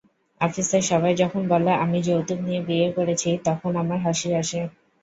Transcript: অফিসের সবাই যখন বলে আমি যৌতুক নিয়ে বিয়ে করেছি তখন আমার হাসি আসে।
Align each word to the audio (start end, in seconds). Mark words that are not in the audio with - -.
অফিসের 0.41 0.83
সবাই 0.89 1.13
যখন 1.21 1.41
বলে 1.51 1.71
আমি 1.83 1.99
যৌতুক 2.07 2.39
নিয়ে 2.45 2.61
বিয়ে 2.67 2.87
করেছি 2.97 3.29
তখন 3.47 3.71
আমার 3.81 3.99
হাসি 4.05 4.29
আসে। 4.41 4.61